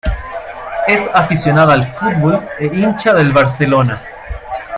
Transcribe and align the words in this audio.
Es 0.87 1.07
aficionada 1.13 1.75
al 1.75 1.85
fútbol, 1.85 2.49
e 2.59 2.65
hincha 2.75 3.13
del 3.13 3.31
Barcelona. 3.31 4.01